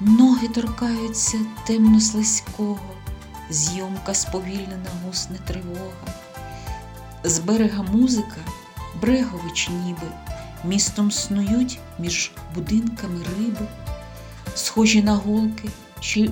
ноги 0.00 0.48
торкаються 0.48 1.38
темно 1.66 2.00
слизького, 2.00 2.90
зйомка 3.50 4.14
сповільнена 4.14 4.90
гусне 5.04 5.38
тривога. 5.46 6.14
З 7.24 7.38
берега 7.38 7.82
музика, 7.82 8.40
брегович 9.00 9.68
ніби, 9.84 10.12
містом 10.64 11.10
снують 11.10 11.78
між 11.98 12.32
будинками 12.54 13.20
риби, 13.38 13.66
схожі 14.54 15.02
на 15.02 15.14
голки, 15.14 15.68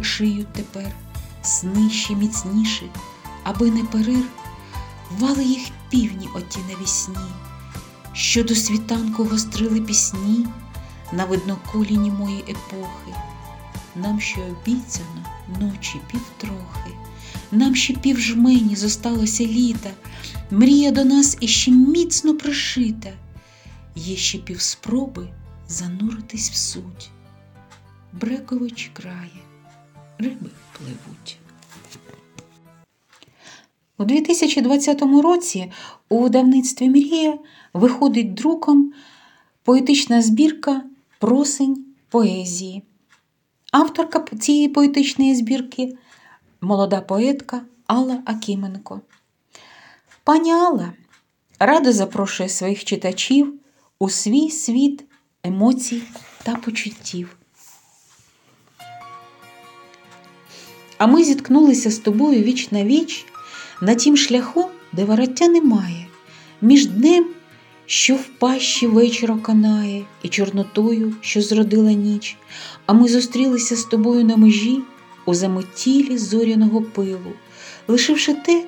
шиють 0.03 0.53
тепер, 0.53 0.93
сни 1.43 1.91
ще 1.91 2.15
міцніші, 2.15 2.91
аби 3.45 3.71
не 3.71 3.85
перир, 3.85 4.25
вали 5.19 5.45
їх 5.45 5.69
півні 5.91 6.29
оті 6.35 6.59
навісні, 6.69 7.31
що 8.13 8.45
до 8.45 8.55
світанку 8.55 9.25
гострили 9.25 9.81
пісні 9.81 10.47
на 11.13 11.25
видноколіні 11.25 12.11
мої 12.11 12.41
епохи. 12.41 13.15
Нам 13.97 14.21
ще 14.21 14.41
обіцяно 14.41 15.25
ночі 15.61 16.01
півтрохи, 16.11 16.91
нам 17.53 17.75
ще 17.75 17.95
півжмені 17.95 18.77
зосталося 18.77 19.45
літа, 19.45 19.91
мрія 20.51 20.91
до 20.91 21.05
нас 21.05 21.37
іще 21.41 21.71
міцно 21.71 22.37
пришита, 22.37 23.13
є 23.97 24.17
ще 24.17 24.39
півспроби 24.39 25.29
зануритись 25.69 26.51
в 26.51 26.55
суть. 26.55 27.11
Брекович 28.13 28.91
крає, 28.95 29.43
риби 30.19 30.51
пливуть. 30.79 31.39
У 34.01 34.05
2020 34.05 35.03
році 35.03 35.73
у 36.09 36.19
видавництві 36.19 36.91
Мрія 36.91 37.39
виходить 37.75 38.35
друком 38.35 38.93
поетична 39.63 40.23
збірка 40.23 40.83
Просень 41.19 41.85
поезії. 42.09 42.83
Авторка 43.73 44.25
цієї 44.39 44.69
поетичної 44.69 45.35
збірки 45.35 45.97
молода 46.61 47.01
поетка 47.01 47.63
Алла 47.87 48.23
Акіменко. 48.25 49.01
Пані 50.25 50.53
Алла 50.53 50.93
радо 51.59 51.93
запрошує 51.93 52.49
своїх 52.49 52.85
читачів 52.85 53.55
у 53.99 54.11
свій 54.11 54.51
світ 54.51 55.05
емоцій 55.43 56.03
та 56.43 56.57
почуттів. 56.57 57.37
А 60.99 61.07
ми 61.07 61.25
зіткнулися 61.25 61.91
з 61.91 61.99
тобою 61.99 62.43
віч 62.43 62.71
на 62.71 62.85
віч 62.85 63.27
на 63.81 63.95
тім 63.95 64.17
шляху, 64.17 64.69
де 64.93 65.05
вороття 65.05 65.49
немає, 65.49 66.07
між 66.61 66.87
днем, 66.87 67.27
що 67.87 68.15
в 68.15 68.25
пащі 68.25 68.87
вечора 68.87 69.37
канає, 69.37 70.05
і 70.23 70.29
чорнотою, 70.29 71.15
що 71.21 71.43
зродила 71.43 71.93
ніч, 71.93 72.37
а 72.87 72.93
ми 72.93 73.09
зустрілися 73.09 73.77
з 73.77 73.85
тобою 73.85 74.25
на 74.25 74.37
межі 74.37 74.81
у 75.27 75.35
заметілі 75.35 76.19
зоряного 76.19 76.83
пилу, 76.83 77.33
лишивши 77.89 78.35
те, 78.35 78.65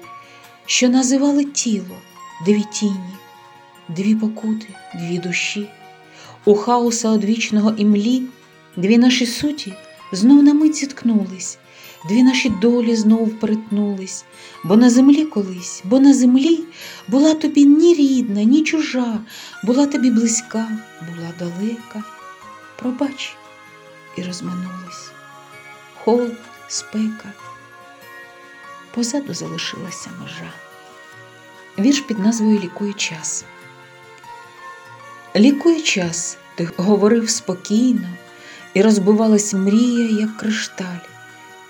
що 0.67 0.89
називали 0.89 1.45
тіло, 1.45 1.97
дві 2.47 2.65
тіні, 2.73 3.17
дві 3.89 4.15
покути, 4.15 4.67
дві 4.95 5.19
душі, 5.19 5.69
у 6.45 6.55
хаоса 6.55 7.11
одвічного 7.11 7.75
імлі, 7.77 8.23
дві 8.77 8.99
наші 8.99 9.27
суті 9.27 9.73
знов 10.13 10.43
на 10.43 10.55
мить 10.55 10.77
зіткнулись. 10.77 11.59
Дві 12.05 12.23
наші 12.23 12.51
долі 12.51 12.97
знов 12.97 13.31
перетнулись, 13.41 14.25
бо 14.65 14.77
на 14.77 14.91
землі 14.91 15.25
колись, 15.25 15.83
бо 15.85 16.01
на 16.01 16.15
землі 16.15 16.65
була 17.09 17.35
тобі 17.35 17.65
ні 17.65 17.95
рідна, 17.95 18.43
ні 18.43 18.63
чужа, 18.63 19.19
була 19.63 19.87
тобі 19.87 20.11
близька, 20.11 20.69
була 21.01 21.33
далека. 21.39 22.05
Пробач, 22.79 23.37
і 24.17 24.23
розминулись. 24.23 25.11
Холод, 26.05 26.37
спека. 26.69 27.33
Позаду 28.95 29.35
залишилася 29.35 30.11
межа. 30.21 30.53
Вірш 31.79 32.01
під 32.01 32.19
назвою 32.19 32.59
Лікує 32.59 32.93
час. 32.93 33.45
Лікує 35.37 35.81
час, 35.81 36.39
ти 36.55 36.69
говорив 36.77 37.31
спокійно, 37.31 38.09
і 38.75 38.83
розбивалась 38.83 39.55
мрія, 39.55 40.21
як 40.21 40.37
кришталь. 40.37 41.12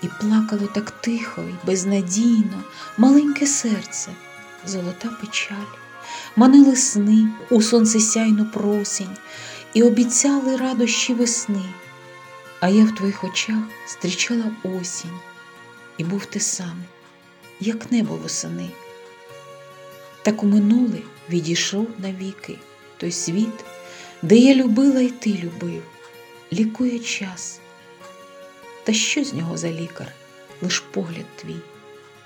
І 0.03 0.07
плакало 0.21 0.67
так 0.67 0.91
тихо 0.91 1.41
і 1.41 1.67
безнадійно 1.67 2.63
маленьке 2.97 3.47
серце, 3.47 4.11
золота 4.65 5.09
печаль, 5.21 5.73
манили 6.35 6.75
сни 6.75 7.27
у 7.49 7.61
сонцесяйну 7.61 8.45
просінь 8.45 9.17
і 9.73 9.83
обіцяли 9.83 10.57
радощі 10.57 11.13
весни. 11.13 11.65
А 12.59 12.69
я 12.69 12.85
в 12.85 12.95
твоїх 12.95 13.23
очах 13.23 13.63
зустрічала 13.87 14.45
осінь, 14.63 15.19
і 15.97 16.03
був 16.03 16.25
ти 16.25 16.39
сам, 16.39 16.83
як 17.59 17.91
небо 17.91 18.15
восени. 18.15 18.69
Так 20.21 20.43
у 20.43 20.45
минуле 20.45 20.99
відійшов 21.29 21.87
навіки 21.97 22.57
той 22.97 23.11
світ, 23.11 23.65
де 24.21 24.35
я 24.35 24.55
любила 24.55 25.01
і 25.01 25.09
ти 25.09 25.29
любив, 25.29 25.83
лікує 26.53 26.99
час. 26.99 27.59
Та 28.83 28.93
що 28.93 29.23
з 29.23 29.33
нього 29.33 29.57
за 29.57 29.71
лікар, 29.71 30.07
лиш 30.61 30.79
погляд 30.79 31.25
твій, 31.35 31.59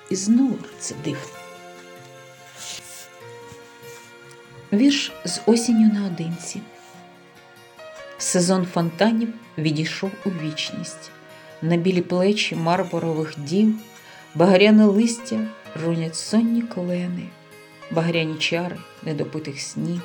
і 0.10 0.16
знову 0.16 0.58
це 0.80 0.96
дивно. 1.04 1.20
Вірш 4.74 5.12
з 5.26 5.42
осінню 5.46 5.94
наодинці. 5.94 6.62
Сезон 8.18 8.66
фонтанів 8.74 9.34
відійшов 9.58 10.12
у 10.26 10.30
вічність. 10.30 11.12
На 11.62 11.78
білі 11.78 12.02
плечі 12.02 12.56
марборових 12.56 13.34
дів, 13.38 13.76
багряне 14.36 14.86
листя 14.86 15.40
рунять 15.86 16.16
сонні 16.16 16.62
клени, 16.62 17.28
багряні 17.92 18.36
чари 18.36 18.78
недопитих 19.04 19.60
снів. 19.60 20.02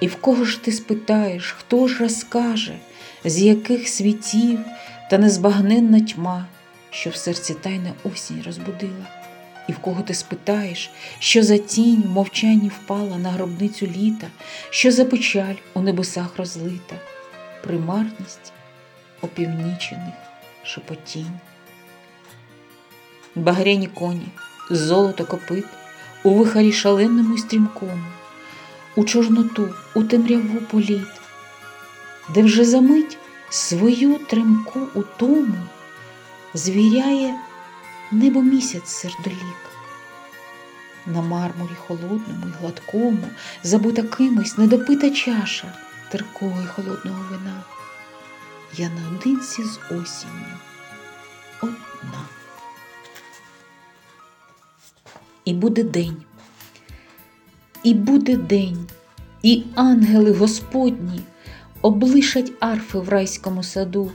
І 0.00 0.06
в 0.06 0.16
кого 0.16 0.44
ж 0.44 0.62
ти 0.62 0.72
спитаєш, 0.72 1.54
хто 1.58 1.88
ж 1.88 1.98
розкаже, 1.98 2.78
з 3.24 3.42
яких 3.42 3.88
світів 3.88 4.58
та 5.10 5.18
незбагненна 5.18 6.00
тьма, 6.00 6.46
що 6.90 7.10
в 7.10 7.16
серці 7.16 7.54
тайна 7.54 7.92
осінь 8.04 8.42
розбудила, 8.46 9.06
і 9.68 9.72
в 9.72 9.78
кого 9.78 10.02
ти 10.02 10.14
спитаєш, 10.14 10.90
що 11.18 11.42
за 11.42 11.58
тінь 11.58 12.02
в 12.02 12.10
мовчанні 12.10 12.68
впала 12.68 13.18
на 13.18 13.30
гробницю 13.30 13.86
літа, 13.86 14.26
що 14.70 14.92
за 14.92 15.04
печаль 15.04 15.54
у 15.74 15.80
небесах 15.80 16.36
розлита, 16.36 16.96
примарність 17.62 18.52
опівнічених 19.20 20.14
шепотінь. 20.64 21.38
Багряні 23.34 23.86
коні, 23.86 24.28
золото 24.70 25.24
копит 25.24 25.64
у 26.24 26.30
вихарі 26.30 26.72
шаленому 26.72 27.34
й 27.34 27.38
стрімкому, 27.38 28.04
у 28.96 29.04
чорноту, 29.04 29.74
у 29.94 30.02
темряву 30.02 30.60
політ, 30.70 31.08
де 32.34 32.42
вже 32.42 32.64
за 32.64 32.80
мить 32.80 33.18
свою 33.50 34.18
тремку 34.18 34.80
утому 34.94 35.66
звіряє 36.54 37.34
небо 38.12 38.42
місяць 38.42 38.88
сердолік. 38.88 39.64
На 41.06 41.22
мармурі 41.22 41.74
холодному 41.86 42.46
й 42.48 42.60
гладкому 42.60 43.28
забута 43.62 44.02
кимось 44.02 44.58
недопита 44.58 45.10
чаша 45.10 45.74
теркого 46.10 46.62
й 46.62 46.66
холодного 46.66 47.24
вина. 47.30 47.62
Я 48.76 48.88
наодинці 48.90 49.64
з 49.64 49.78
осінню 49.78 50.56
одна. 51.60 52.24
І 55.44 55.54
буде 55.54 55.82
день, 55.82 56.22
і 57.82 57.94
буде 57.94 58.36
день, 58.36 58.88
і 59.42 59.64
ангели 59.74 60.32
Господні 60.32 61.20
облишать 61.84 62.52
арфи 62.60 62.98
в 62.98 63.08
райському 63.08 63.62
саду 63.62 64.10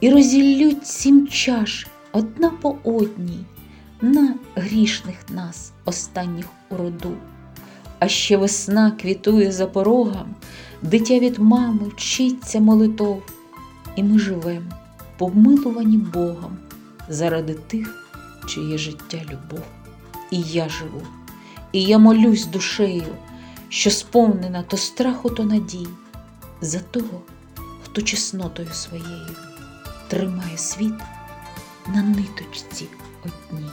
і 0.00 0.10
розіллють 0.10 0.86
сім 0.86 1.28
чаш 1.28 1.86
одна 2.12 2.50
по 2.50 2.76
одній 2.84 3.44
на 4.00 4.34
грішних 4.54 5.16
нас, 5.28 5.72
останніх 5.84 6.46
у 6.70 6.76
роду. 6.76 7.12
А 7.98 8.08
ще 8.08 8.36
весна 8.36 8.90
квітує 8.90 9.52
за 9.52 9.66
порогом, 9.66 10.34
дитя 10.82 11.18
від 11.18 11.38
мами 11.38 11.88
вчиться 11.88 12.60
молитов, 12.60 13.22
і 13.96 14.02
ми 14.02 14.18
живем, 14.18 14.72
помилувані 15.18 15.96
Богом, 15.96 16.56
заради 17.08 17.54
тих, 17.54 18.08
чиє 18.46 18.78
життя 18.78 19.18
любов. 19.24 19.64
І 20.30 20.40
я 20.40 20.68
живу, 20.68 21.02
і 21.72 21.82
я 21.82 21.98
молюсь 21.98 22.46
душею, 22.46 23.16
що 23.68 23.90
сповнена 23.90 24.62
то 24.62 24.76
страху, 24.76 25.30
то 25.30 25.44
надій, 25.44 25.86
за 26.60 26.80
того, 26.80 27.22
хто 27.84 28.02
чеснотою 28.02 28.68
своєю 28.72 29.36
тримає 30.08 30.58
світ 30.58 30.94
на 31.86 32.02
ниточці 32.02 32.86
одній. 33.24 33.70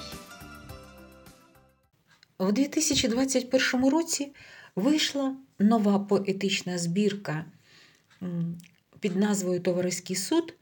В 2.39 2.51
2021 2.51 3.89
році 3.89 4.33
вийшла 4.75 5.35
нова 5.59 5.99
поетична 5.99 6.77
збірка 6.77 7.45
під 8.99 9.15
назвою 9.15 9.59
Товариський 9.59 10.15
суд 10.15 10.53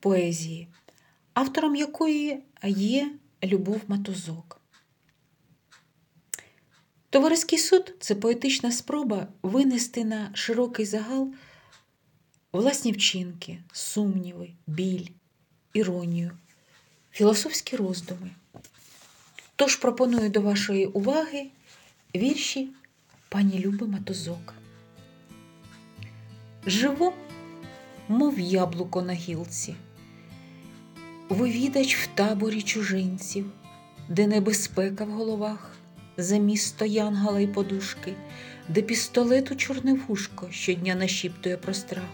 поезії, 0.00 0.68
автором 1.34 1.76
якої 1.76 2.42
є 2.64 3.12
Любов 3.44 3.80
Матузок. 3.88 4.59
Товариський 7.10 7.58
суд 7.58 7.94
це 8.00 8.14
поетична 8.14 8.72
спроба 8.72 9.26
винести 9.42 10.04
на 10.04 10.30
широкий 10.34 10.86
загал 10.86 11.32
власні 12.52 12.92
вчинки, 12.92 13.58
сумніви, 13.72 14.50
біль, 14.66 15.06
іронію, 15.72 16.30
філософські 17.12 17.76
роздуми. 17.76 18.30
Тож 19.56 19.76
пропоную 19.76 20.30
до 20.30 20.40
вашої 20.40 20.86
уваги 20.86 21.46
вірші 22.16 22.68
пані 23.28 23.58
Люби 23.58 23.86
Матузок. 23.86 24.54
Живу, 26.66 27.12
мов 28.08 28.40
яблуко 28.40 29.02
на 29.02 29.12
гілці, 29.12 29.74
вивідач 31.28 31.96
в 31.96 32.06
таборі 32.06 32.62
чужинців, 32.62 33.50
де 34.08 34.26
небезпека 34.26 35.04
в 35.04 35.10
головах, 35.10 35.79
за 36.16 36.36
місто 36.36 36.84
янгала 36.84 37.40
й 37.40 37.46
подушки, 37.46 38.14
де 38.68 38.82
пістолету 38.82 39.56
чорне 39.56 39.94
вушко 39.94 40.48
щодня 40.50 40.94
нашіптує 40.94 41.56
про 41.56 41.74
страх. 41.74 42.08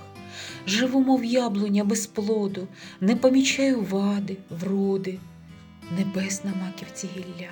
Живу, 0.67 1.01
мов 1.01 1.25
яблуня 1.25 1.85
без 1.85 2.07
плоду, 2.07 2.69
не 3.01 3.17
помічаю 3.17 3.81
вади, 3.81 4.37
вроди 4.51 5.19
небесна 5.99 6.53
маківці 6.63 7.09
гілля, 7.17 7.51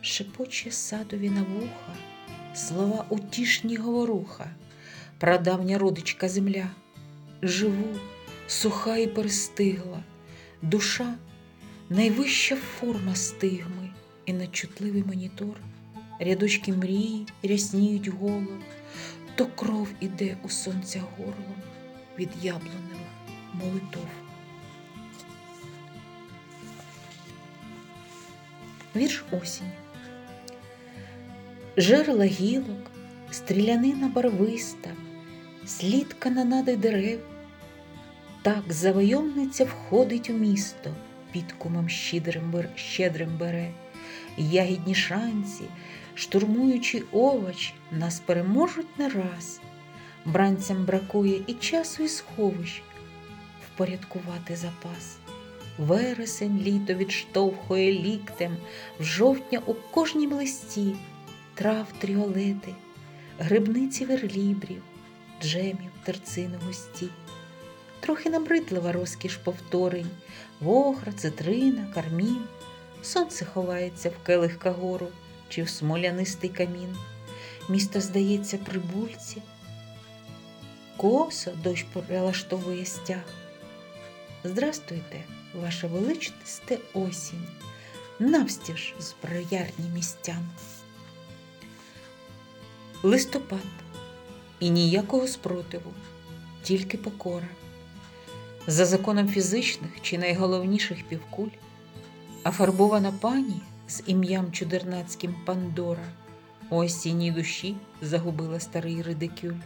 шепоче 0.00 0.70
садові 0.70 1.30
на 1.30 1.42
вуха, 1.42 1.96
слова 2.54 3.04
утішні 3.08 3.76
говоруха, 3.76 4.50
прадавня 5.18 5.78
родичка 5.78 6.28
земля, 6.28 6.70
живу, 7.42 7.96
суха 8.46 8.96
і 8.96 9.06
перестигла, 9.06 10.02
душа 10.62 11.14
найвища 11.90 12.56
форма 12.56 13.14
стигми 13.14 13.87
і 14.28 14.32
надчутливий 14.32 15.04
монітор, 15.06 15.60
рядочки 16.20 16.72
мрії 16.72 17.26
рясніють 17.42 18.08
голо, 18.08 18.58
то 19.34 19.46
кров 19.46 19.88
іде 20.00 20.36
у 20.44 20.48
сонця 20.48 21.02
горлом 21.16 21.56
від 22.18 22.28
яблуневих 22.42 23.12
молитов. 23.54 24.06
Вірш 28.96 29.24
осінь. 29.30 29.70
Жерла 31.76 32.24
гілок, 32.24 32.90
стрілянина 33.30 34.08
барвиста, 34.08 34.90
слід 35.66 36.12
канонади 36.12 36.76
дерев. 36.76 37.20
Так 38.42 38.72
завойовниця 38.72 39.64
входить 39.64 40.30
у 40.30 40.32
місто, 40.32 40.94
під 41.32 41.52
кумом 41.52 41.88
щедрим 41.88 43.38
бере, 43.38 43.72
ягідні 44.42 44.94
шанці, 44.94 45.64
штурмуючи 46.14 47.02
овоч, 47.12 47.72
нас 47.92 48.20
переможуть 48.20 48.98
не 48.98 49.08
раз. 49.08 49.60
Бранцям 50.24 50.84
бракує 50.84 51.40
і 51.46 51.54
часу, 51.54 52.02
і 52.02 52.08
сховищ 52.08 52.82
впорядкувати 53.66 54.56
запас. 54.56 55.18
Вересень 55.78 56.58
літо 56.62 56.94
відштовхує 56.94 57.92
ліктем, 57.92 58.56
в 59.00 59.04
жовтня 59.04 59.60
у 59.66 59.74
кожнім 59.74 60.32
листі 60.32 60.96
трав 61.54 61.86
тріолети, 61.98 62.74
грибниці 63.38 64.04
верлібрів, 64.04 64.82
джемів, 65.42 65.90
терцину 66.04 66.58
густі. 66.66 67.08
Трохи 68.00 68.30
набридлива 68.30 68.92
розкіш 68.92 69.36
повторень, 69.36 70.10
вохра, 70.60 71.12
цитрина, 71.12 71.86
кармін. 71.94 72.42
Сонце 73.02 73.44
ховається 73.44 74.10
в 74.10 74.26
келих 74.26 74.58
кагору 74.58 75.08
чи 75.48 75.62
в 75.62 75.68
смолянистий 75.68 76.50
камін. 76.50 76.96
Місто 77.68 78.00
здається 78.00 78.58
прибульці, 78.58 79.42
косо 80.96 81.50
дощ 81.50 81.86
прилаштовує 82.06 82.84
стяг. 82.84 83.24
Здрастуйте! 84.44 85.24
ваша 85.54 85.86
величносте 85.86 86.78
осінь, 86.94 87.46
навстіж 88.18 88.94
з 89.00 89.14
броярні 89.22 89.88
містян. 89.94 90.48
Листопад 93.02 93.60
і 94.60 94.70
ніякого 94.70 95.28
спротиву, 95.28 95.92
тільки 96.62 96.98
покора. 96.98 97.48
За 98.66 98.86
законом 98.86 99.28
фізичних 99.28 99.90
чи 100.02 100.18
найголовніших 100.18 101.08
півкуль, 101.08 101.48
а 102.48 102.50
фарбована 102.50 103.12
пані 103.12 103.60
з 103.88 104.02
ім'ям 104.06 104.52
чудернацьким 104.52 105.34
Пандора. 105.46 106.04
У 106.70 106.76
осінній 106.76 107.30
душі 107.30 107.76
загубила 108.02 108.60
старий 108.60 109.02
редикюль. 109.02 109.60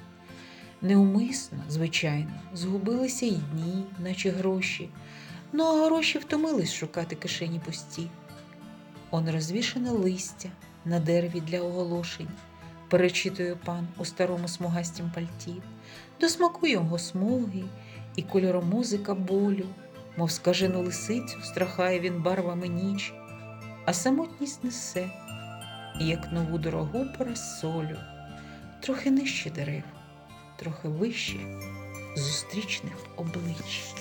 Неумисно, 0.81 1.59
звичайно, 1.68 2.33
згубилися 2.55 3.27
й 3.27 3.31
дні, 3.53 3.85
наче 3.99 4.31
гроші, 4.31 4.88
Ну, 5.53 5.64
а 5.64 5.87
гроші 5.87 6.18
втомились 6.18 6.75
шукати 6.75 7.16
кишені 7.16 7.61
пусті. 7.66 8.09
Он 9.11 9.31
розвішане 9.31 9.90
листя 9.90 10.49
на 10.85 11.01
дереві 11.01 11.40
для 11.40 11.61
оголошень, 11.61 12.29
перечитує 12.88 13.57
пан 13.64 13.88
у 13.99 14.05
старому 14.05 14.49
смугастім 14.49 15.11
пальті, 15.14 15.55
до 16.21 16.29
смаку 16.29 16.66
його 16.66 16.99
смуги 16.99 17.64
і 18.16 18.23
кольором 18.23 18.68
музика 18.68 19.14
болю, 19.14 19.66
мов 20.16 20.31
скажену 20.31 20.83
лисицю, 20.83 21.38
страхає 21.42 22.01
він 22.01 22.22
барвами 22.22 22.68
ніч, 22.68 23.14
а 23.87 23.92
самотність 23.92 24.64
несе, 24.64 25.11
як 26.01 26.33
нову 26.33 26.59
дорогу 26.59 27.07
парасолю, 27.18 27.96
трохи 28.81 29.11
нижче 29.11 29.51
дерев, 29.51 29.85
трохи 30.57 30.88
вище 30.88 31.38
зустрічних 32.16 32.96
облич. 33.16 33.94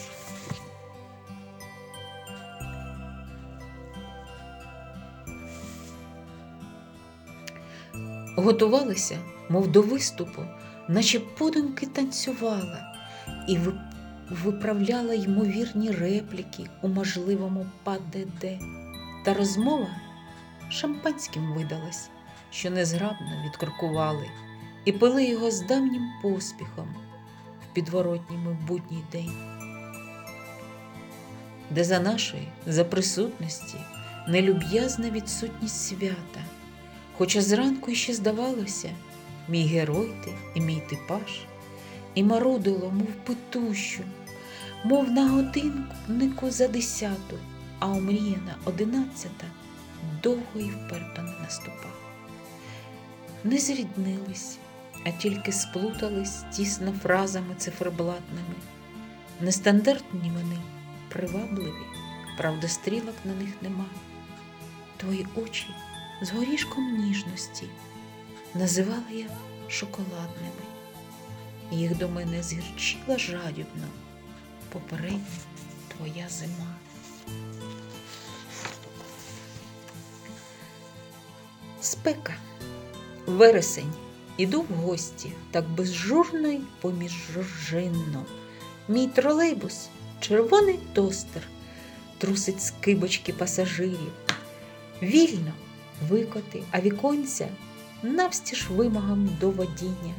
готувалася, 8.36 9.17
мов 9.50 9.67
до 9.67 9.82
виступу, 9.82 10.41
наче 10.88 11.19
подумки 11.19 11.86
танцювала 11.86 12.95
і 13.47 13.58
виправляла 14.32 15.13
ймовірні 15.13 15.91
репліки 15.91 16.70
у 16.82 16.88
можливому 16.88 17.65
ПДД. 17.84 18.46
Та 19.26 19.34
розмова 19.34 19.89
шампанським 20.70 21.54
видалась, 21.54 22.10
що 22.52 22.70
незграбно 22.70 23.44
відкоркували, 23.46 24.30
і 24.86 24.91
пили 24.91 25.26
його 25.26 25.52
з 25.52 25.62
давнім 25.62 26.10
поспіхом 26.22 26.96
в 27.62 27.74
підворотнім 27.74 28.58
будній 28.67 29.04
день, 29.12 29.34
де 31.70 31.84
за 31.84 32.00
нашої, 32.00 32.48
за 32.67 32.86
присутності, 32.86 33.78
нелюб'язна 34.28 35.10
відсутність 35.10 35.88
свята. 35.88 36.41
Хоча 37.17 37.41
зранку 37.41 37.91
іще 37.91 38.13
здавалося, 38.13 38.89
мій 39.50 39.67
герой 39.67 40.12
ти 40.26 40.32
і 40.56 40.62
мій 40.62 40.82
типаж, 40.89 41.41
і 42.15 42.24
марудило, 42.24 42.91
мов 42.91 43.08
петущу, 43.26 44.04
мов 44.84 45.12
на 45.12 45.30
годиннику 45.30 46.52
за 46.52 46.67
десяту, 46.67 47.38
а 47.80 47.88
омріяна 47.88 48.56
одинадцята 48.65 49.46
довго 50.24 50.60
і 50.60 50.63
вперто 50.63 51.22
не 51.22 51.39
наступала. 51.44 51.94
Не 53.44 53.58
зріднились, 53.58 54.58
а 55.06 55.12
тільки 55.12 55.52
сплутались 55.52 56.44
тісно 56.52 56.94
фразами 57.04 57.56
циферблатними. 57.58 58.56
Нестандартні 59.41 60.32
вони, 60.36 60.58
привабливі, 61.10 61.86
правда, 62.38 62.67
стрілок 62.67 63.15
на 63.26 63.34
них 63.34 63.50
нема. 63.62 63.86
твої 64.98 65.28
очі 65.36 65.67
з 66.22 66.32
горішком 66.32 66.98
ніжності 66.98 67.67
називала 68.54 69.12
я 69.12 69.26
шоколадними. 69.67 70.65
Їх 71.72 71.98
до 71.98 72.10
мене 72.10 72.44
згірчила 72.44 73.17
жадібно 73.17 73.88
попередня 74.72 75.20
твоя 75.98 76.30
зима. 76.30 76.76
Спека, 81.82 82.34
вересень, 83.26 83.94
іду 84.38 84.62
в 84.62 84.74
гості, 84.74 85.32
так 85.52 85.70
безжурно 85.70 86.48
й 86.48 86.62
поміж 86.82 87.12
жоржинно. 87.34 88.26
Мій 88.88 89.08
тролейбус, 89.08 89.90
червоний 90.20 90.80
тостер, 90.94 91.42
трусить 92.18 92.62
з 92.62 92.72
кибочки 92.72 93.34
пасажирів. 93.34 94.12
Вільно 95.02 95.52
викоти, 96.10 96.64
а 96.72 96.82
віконця 96.82 97.48
навстіж 98.04 98.70
вимогам 98.70 99.30
до 99.40 99.50
водіння. 99.50 100.14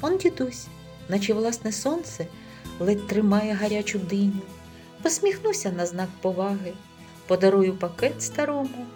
Он 0.00 0.18
дідусь, 0.18 0.66
наче 1.08 1.34
власне 1.34 1.72
сонце, 1.72 2.26
ледь 2.80 3.06
тримає 3.06 3.52
гарячу 3.52 3.98
диню. 3.98 4.42
Посміхнуся 5.02 5.72
на 5.72 5.86
знак 5.86 6.08
поваги, 6.20 6.72
подарую 7.26 7.76
пакет 7.76 8.22
старому. 8.22 8.86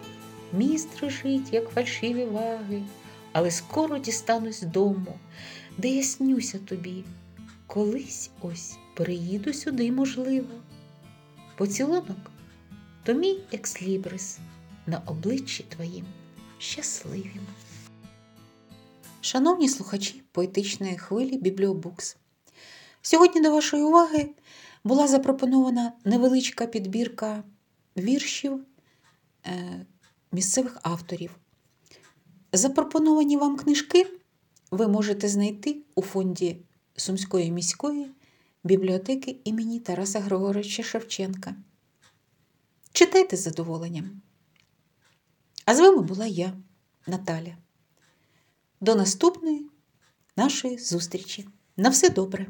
Міст 0.53 1.01
режить, 1.01 1.53
як 1.53 1.69
фальшиві 1.69 2.25
ваги, 2.25 2.83
але 3.31 3.51
скоро 3.51 3.97
дістанусь 3.97 4.61
дому, 4.61 5.19
де 5.77 5.87
я 5.87 6.03
снюся 6.03 6.59
тобі. 6.59 7.03
Колись 7.67 8.29
ось 8.41 8.77
переїду 8.95 9.53
сюди, 9.53 9.91
можливо. 9.91 10.49
Поцілунок 11.57 12.31
то 13.03 13.13
мій 13.13 13.39
екслібрис 13.51 14.39
на 14.87 15.01
обличчі 15.05 15.63
твоїм 15.63 16.05
щасливім. 16.57 17.47
Шановні 19.21 19.69
слухачі 19.69 20.23
поетичної 20.31 20.97
хвилі 20.97 21.37
Бібліобукс. 21.37 22.17
Сьогодні 23.07 23.41
до 23.41 23.51
вашої 23.51 23.83
уваги 23.83 24.29
була 24.83 25.07
запропонована 25.07 25.93
невеличка 26.05 26.65
підбірка 26.65 27.43
віршів 27.97 28.65
е, 29.45 29.85
місцевих 30.31 30.77
авторів. 30.81 31.35
Запропоновані 32.53 33.37
вам 33.37 33.57
книжки 33.57 34.07
ви 34.71 34.87
можете 34.87 35.27
знайти 35.27 35.77
у 35.95 36.01
фонді 36.01 36.57
Сумської 36.95 37.51
міської 37.51 38.11
бібліотеки 38.63 39.39
імені 39.43 39.79
Тараса 39.79 40.19
Григоровича 40.19 40.83
Шевченка. 40.83 41.55
Читайте 42.91 43.37
з 43.37 43.43
задоволенням. 43.43 44.21
А 45.65 45.75
з 45.75 45.79
вами 45.79 46.01
була 46.01 46.25
я, 46.25 46.53
Наталя. 47.07 47.57
До 48.81 48.95
наступної 48.95 49.69
нашої 50.35 50.77
зустрічі. 50.77 51.47
На 51.77 51.89
все 51.89 52.09
добре! 52.09 52.47